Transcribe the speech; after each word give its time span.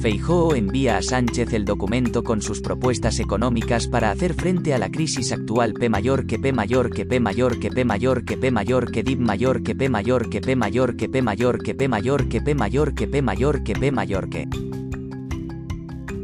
Feijóo 0.00 0.54
envía 0.54 0.96
a 0.96 1.02
Sánchez 1.02 1.52
el 1.54 1.64
documento 1.64 2.22
con 2.22 2.40
sus 2.40 2.60
propuestas 2.60 3.18
económicas 3.18 3.88
para 3.88 4.12
hacer 4.12 4.34
frente 4.34 4.72
a 4.72 4.78
la 4.78 4.90
crisis 4.90 5.32
actual 5.32 5.74
P 5.74 5.88
mayor 5.88 6.24
que 6.24 6.38
P 6.38 6.52
mayor 6.52 6.90
que 6.90 7.04
P 7.04 7.18
mayor 7.18 7.58
que 7.58 7.68
P 7.68 7.84
mayor 7.84 8.24
que 8.24 8.38
P 8.38 8.52
mayor 8.52 8.90
que 8.90 9.02
DIP 9.02 9.18
mayor 9.18 9.60
que 9.60 9.74
P 9.74 9.90
mayor 9.90 10.30
que 10.30 10.44
P 10.44 10.54
mayor 10.54 10.94
que 10.94 10.94
P 11.18 11.26
mayor 11.26 11.60
que 11.60 11.74
P 11.74 11.88
mayor 11.88 12.28
que 12.28 12.40
P 12.40 12.54
mayor 12.54 12.94
que 12.94 13.08
P 13.08 13.22
mayor 13.22 13.64
que 13.64 13.74
P 13.74 13.90
mayor 13.90 14.30
que 14.30 14.48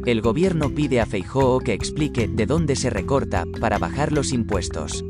El 0.05 0.21
gobierno 0.21 0.69
pide 0.69 1.01
a 1.01 1.05
Feijóo 1.05 1.59
que 1.59 1.73
explique 1.73 2.29
de 2.29 2.45
dónde 2.45 2.77
se 2.77 2.89
recorta 2.89 3.43
para 3.59 3.77
bajar 3.77 4.13
los 4.13 4.31
impuestos. 4.31 5.03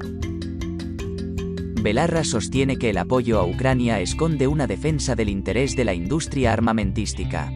Belarra 1.83 2.23
sostiene 2.23 2.77
que 2.77 2.89
el 2.89 2.97
apoyo 2.97 3.39
a 3.39 3.45
Ucrania 3.45 3.99
esconde 3.99 4.47
una 4.47 4.65
defensa 4.65 5.13
del 5.13 5.29
interés 5.29 5.75
de 5.75 5.85
la 5.85 5.93
industria 5.93 6.51
armamentística. 6.51 7.51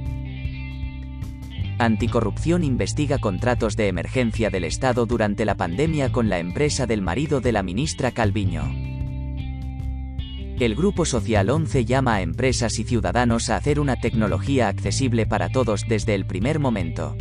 Anticorrupción 1.80 2.66
investiga 2.66 3.20
contratos 3.20 3.78
de 3.78 3.88
emergencia 3.88 4.50
del 4.50 4.66
Estado 4.66 5.06
durante 5.06 5.46
la 5.46 5.56
pandemia 5.56 6.12
con 6.12 6.28
la 6.28 6.38
empresa 6.38 6.86
del 6.86 7.02
marido 7.02 7.40
de 7.40 7.54
la 7.54 7.64
ministra 7.64 8.12
Calviño. 8.12 8.70
El 10.60 10.76
Grupo 10.76 11.06
Social 11.06 11.50
11 11.50 11.86
llama 11.86 12.16
a 12.16 12.22
empresas 12.22 12.80
y 12.80 12.84
ciudadanos 12.84 13.50
a 13.50 13.56
hacer 13.56 13.80
una 13.80 13.96
tecnología 13.96 14.68
accesible 14.68 15.26
para 15.26 15.48
todos 15.48 15.86
desde 15.88 16.16
el 16.16 16.28
primer 16.28 16.60
momento. 16.60 17.16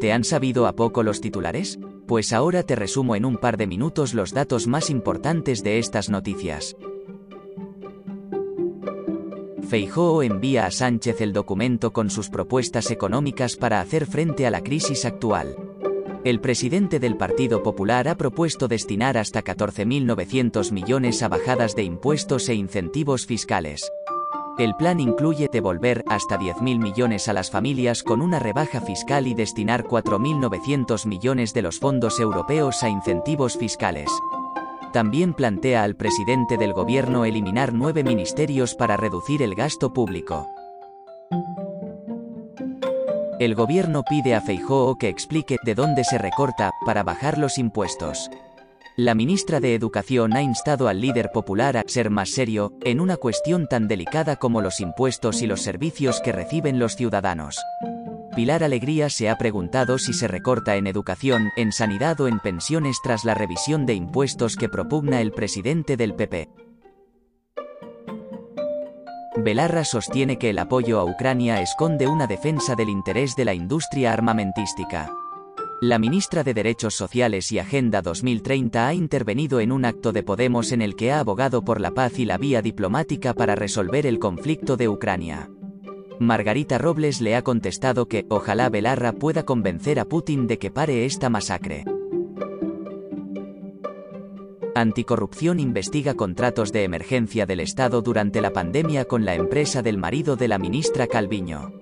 ¿Te 0.00 0.10
han 0.10 0.24
sabido 0.24 0.66
a 0.66 0.72
poco 0.72 1.02
los 1.02 1.20
titulares? 1.20 1.78
Pues 2.06 2.32
ahora 2.32 2.62
te 2.62 2.76
resumo 2.76 3.16
en 3.16 3.24
un 3.24 3.36
par 3.36 3.56
de 3.56 3.66
minutos 3.66 4.14
los 4.14 4.32
datos 4.32 4.66
más 4.66 4.90
importantes 4.90 5.62
de 5.62 5.78
estas 5.78 6.10
noticias. 6.10 6.76
Feijóo 9.68 10.22
envía 10.22 10.66
a 10.66 10.70
Sánchez 10.70 11.20
el 11.22 11.32
documento 11.32 11.92
con 11.92 12.10
sus 12.10 12.28
propuestas 12.28 12.90
económicas 12.90 13.56
para 13.56 13.80
hacer 13.80 14.04
frente 14.04 14.46
a 14.46 14.50
la 14.50 14.62
crisis 14.62 15.04
actual. 15.04 15.56
El 16.24 16.40
presidente 16.40 17.00
del 17.00 17.16
Partido 17.16 17.62
Popular 17.62 18.06
ha 18.06 18.16
propuesto 18.16 18.68
destinar 18.68 19.16
hasta 19.16 19.42
14.900 19.42 20.70
millones 20.72 21.22
a 21.22 21.28
bajadas 21.28 21.74
de 21.74 21.84
impuestos 21.84 22.48
e 22.48 22.54
incentivos 22.54 23.26
fiscales. 23.26 23.90
El 24.58 24.76
plan 24.76 25.00
incluye 25.00 25.48
devolver 25.50 26.04
hasta 26.08 26.38
10.000 26.38 26.78
millones 26.78 27.26
a 27.28 27.32
las 27.32 27.50
familias 27.50 28.02
con 28.02 28.20
una 28.20 28.38
rebaja 28.38 28.82
fiscal 28.82 29.26
y 29.26 29.32
destinar 29.32 29.84
4.900 29.84 31.06
millones 31.06 31.54
de 31.54 31.62
los 31.62 31.78
fondos 31.78 32.20
europeos 32.20 32.82
a 32.82 32.90
incentivos 32.90 33.56
fiscales. 33.56 34.10
También 34.92 35.32
plantea 35.32 35.84
al 35.84 35.96
presidente 35.96 36.58
del 36.58 36.74
gobierno 36.74 37.24
eliminar 37.24 37.72
nueve 37.72 38.04
ministerios 38.04 38.74
para 38.74 38.98
reducir 38.98 39.40
el 39.40 39.54
gasto 39.54 39.94
público. 39.94 40.46
El 43.40 43.54
gobierno 43.54 44.04
pide 44.04 44.34
a 44.34 44.42
Feijóo 44.42 44.96
que 44.96 45.08
explique 45.08 45.56
de 45.64 45.74
dónde 45.74 46.04
se 46.04 46.18
recorta 46.18 46.72
para 46.84 47.02
bajar 47.02 47.38
los 47.38 47.56
impuestos. 47.56 48.30
La 48.96 49.14
ministra 49.14 49.58
de 49.58 49.74
Educación 49.74 50.36
ha 50.36 50.42
instado 50.42 50.86
al 50.86 51.00
líder 51.00 51.30
popular 51.32 51.78
a 51.78 51.84
ser 51.86 52.10
más 52.10 52.28
serio, 52.28 52.74
en 52.82 53.00
una 53.00 53.16
cuestión 53.16 53.66
tan 53.66 53.88
delicada 53.88 54.36
como 54.36 54.60
los 54.60 54.80
impuestos 54.80 55.40
y 55.40 55.46
los 55.46 55.62
servicios 55.62 56.20
que 56.20 56.30
reciben 56.30 56.78
los 56.78 56.94
ciudadanos. 56.94 57.58
Pilar 58.36 58.62
Alegría 58.62 59.08
se 59.08 59.30
ha 59.30 59.38
preguntado 59.38 59.96
si 59.96 60.12
se 60.12 60.28
recorta 60.28 60.76
en 60.76 60.86
educación, 60.86 61.48
en 61.56 61.72
sanidad 61.72 62.20
o 62.20 62.28
en 62.28 62.38
pensiones 62.38 62.98
tras 63.02 63.24
la 63.24 63.32
revisión 63.32 63.86
de 63.86 63.94
impuestos 63.94 64.56
que 64.56 64.68
propugna 64.68 65.22
el 65.22 65.32
presidente 65.32 65.96
del 65.96 66.14
PP. 66.14 66.50
Belarra 69.38 69.84
sostiene 69.84 70.38
que 70.38 70.50
el 70.50 70.58
apoyo 70.58 71.00
a 71.00 71.04
Ucrania 71.04 71.62
esconde 71.62 72.08
una 72.08 72.26
defensa 72.26 72.74
del 72.74 72.90
interés 72.90 73.36
de 73.36 73.46
la 73.46 73.54
industria 73.54 74.12
armamentística. 74.12 75.10
La 75.82 75.98
ministra 75.98 76.44
de 76.44 76.54
Derechos 76.54 76.94
Sociales 76.94 77.50
y 77.50 77.58
Agenda 77.58 78.02
2030 78.02 78.86
ha 78.86 78.94
intervenido 78.94 79.58
en 79.58 79.72
un 79.72 79.84
acto 79.84 80.12
de 80.12 80.22
Podemos 80.22 80.70
en 80.70 80.80
el 80.80 80.94
que 80.94 81.10
ha 81.10 81.18
abogado 81.18 81.64
por 81.64 81.80
la 81.80 81.90
paz 81.90 82.20
y 82.20 82.24
la 82.24 82.38
vía 82.38 82.62
diplomática 82.62 83.34
para 83.34 83.56
resolver 83.56 84.06
el 84.06 84.20
conflicto 84.20 84.76
de 84.76 84.88
Ucrania. 84.88 85.50
Margarita 86.20 86.78
Robles 86.78 87.20
le 87.20 87.34
ha 87.34 87.42
contestado 87.42 88.06
que, 88.06 88.26
ojalá 88.28 88.68
Belarra 88.68 89.12
pueda 89.12 89.42
convencer 89.42 89.98
a 89.98 90.04
Putin 90.04 90.46
de 90.46 90.60
que 90.60 90.70
pare 90.70 91.04
esta 91.04 91.28
masacre. 91.30 91.84
Anticorrupción 94.76 95.58
investiga 95.58 96.14
contratos 96.14 96.70
de 96.70 96.84
emergencia 96.84 97.44
del 97.44 97.58
Estado 97.58 98.02
durante 98.02 98.40
la 98.40 98.52
pandemia 98.52 99.06
con 99.06 99.24
la 99.24 99.34
empresa 99.34 99.82
del 99.82 99.98
marido 99.98 100.36
de 100.36 100.46
la 100.46 100.58
ministra 100.58 101.08
Calviño. 101.08 101.81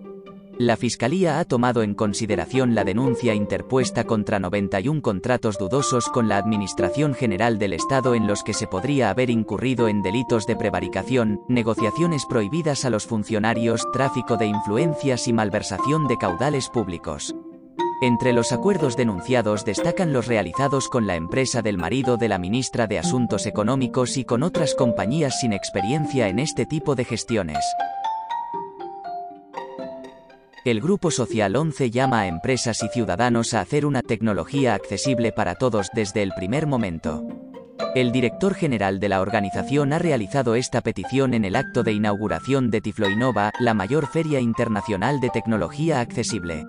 La 0.60 0.76
Fiscalía 0.76 1.40
ha 1.40 1.46
tomado 1.46 1.82
en 1.82 1.94
consideración 1.94 2.74
la 2.74 2.84
denuncia 2.84 3.32
interpuesta 3.32 4.04
contra 4.04 4.38
91 4.38 5.00
contratos 5.00 5.56
dudosos 5.56 6.10
con 6.10 6.28
la 6.28 6.36
Administración 6.36 7.14
General 7.14 7.58
del 7.58 7.72
Estado 7.72 8.14
en 8.14 8.26
los 8.26 8.42
que 8.42 8.52
se 8.52 8.66
podría 8.66 9.08
haber 9.08 9.30
incurrido 9.30 9.88
en 9.88 10.02
delitos 10.02 10.46
de 10.46 10.56
prevaricación, 10.56 11.40
negociaciones 11.48 12.26
prohibidas 12.26 12.84
a 12.84 12.90
los 12.90 13.06
funcionarios, 13.06 13.90
tráfico 13.94 14.36
de 14.36 14.48
influencias 14.48 15.28
y 15.28 15.32
malversación 15.32 16.06
de 16.08 16.18
caudales 16.18 16.68
públicos. 16.68 17.34
Entre 18.02 18.34
los 18.34 18.52
acuerdos 18.52 18.98
denunciados 18.98 19.64
destacan 19.64 20.12
los 20.12 20.26
realizados 20.26 20.90
con 20.90 21.06
la 21.06 21.16
empresa 21.16 21.62
del 21.62 21.78
marido 21.78 22.18
de 22.18 22.28
la 22.28 22.38
ministra 22.38 22.86
de 22.86 22.98
Asuntos 22.98 23.46
Económicos 23.46 24.18
y 24.18 24.26
con 24.26 24.42
otras 24.42 24.74
compañías 24.74 25.40
sin 25.40 25.54
experiencia 25.54 26.28
en 26.28 26.38
este 26.38 26.66
tipo 26.66 26.96
de 26.96 27.06
gestiones. 27.06 27.64
El 30.62 30.82
Grupo 30.82 31.10
Social 31.10 31.56
11 31.56 31.90
llama 31.90 32.20
a 32.20 32.26
empresas 32.26 32.82
y 32.82 32.88
ciudadanos 32.88 33.54
a 33.54 33.62
hacer 33.62 33.86
una 33.86 34.02
tecnología 34.02 34.74
accesible 34.74 35.32
para 35.32 35.54
todos 35.54 35.88
desde 35.94 36.22
el 36.22 36.32
primer 36.32 36.66
momento. 36.66 37.26
El 37.94 38.12
director 38.12 38.52
general 38.52 39.00
de 39.00 39.08
la 39.08 39.22
organización 39.22 39.94
ha 39.94 39.98
realizado 39.98 40.54
esta 40.56 40.82
petición 40.82 41.32
en 41.32 41.46
el 41.46 41.56
acto 41.56 41.82
de 41.82 41.92
inauguración 41.92 42.70
de 42.70 42.82
Tifloinova, 42.82 43.52
la 43.58 43.72
mayor 43.72 44.06
feria 44.06 44.38
internacional 44.38 45.18
de 45.20 45.30
tecnología 45.30 46.00
accesible. 46.00 46.66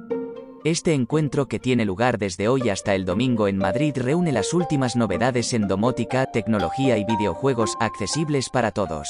Este 0.64 0.94
encuentro 0.94 1.50
que 1.50 1.60
tiene 1.60 1.84
lugar 1.84 2.18
desde 2.18 2.48
hoy 2.48 2.70
hasta 2.70 2.96
el 2.96 3.04
domingo 3.04 3.50
en 3.50 3.58
Madrid 3.58 3.94
reúne 3.98 4.32
las 4.32 4.54
últimas 4.54 4.96
novedades 4.96 5.52
en 5.52 5.68
domótica, 5.68 6.28
tecnología 6.28 6.98
y 6.98 7.04
videojuegos 7.04 7.76
accesibles 7.82 8.50
para 8.50 8.72
todos. 8.72 9.10